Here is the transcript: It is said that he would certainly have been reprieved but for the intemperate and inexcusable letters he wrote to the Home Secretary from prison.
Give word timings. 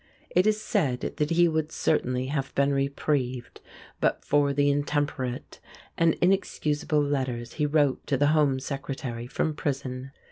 It 0.31 0.47
is 0.47 0.59
said 0.59 1.01
that 1.17 1.29
he 1.29 1.47
would 1.47 1.71
certainly 1.71 2.25
have 2.29 2.55
been 2.55 2.73
reprieved 2.73 3.61
but 3.99 4.25
for 4.25 4.51
the 4.51 4.67
intemperate 4.67 5.59
and 5.95 6.15
inexcusable 6.15 7.03
letters 7.03 7.53
he 7.53 7.67
wrote 7.67 8.07
to 8.07 8.17
the 8.17 8.29
Home 8.33 8.59
Secretary 8.59 9.27
from 9.27 9.53
prison. 9.53 10.09